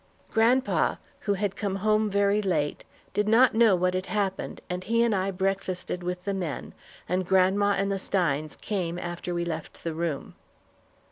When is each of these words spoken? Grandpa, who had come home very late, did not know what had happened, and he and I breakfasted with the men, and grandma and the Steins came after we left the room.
Grandpa, 0.31 0.95
who 1.29 1.35
had 1.35 1.55
come 1.55 1.75
home 1.75 2.09
very 2.09 2.41
late, 2.41 2.85
did 3.13 3.27
not 3.27 3.53
know 3.53 3.75
what 3.75 3.93
had 3.93 4.07
happened, 4.07 4.59
and 4.67 4.85
he 4.85 5.03
and 5.03 5.13
I 5.13 5.29
breakfasted 5.29 6.01
with 6.01 6.23
the 6.23 6.33
men, 6.33 6.73
and 7.07 7.23
grandma 7.23 7.75
and 7.77 7.91
the 7.91 7.99
Steins 7.99 8.55
came 8.59 8.97
after 8.97 9.31
we 9.35 9.45
left 9.45 9.83
the 9.83 9.93
room. 9.93 10.33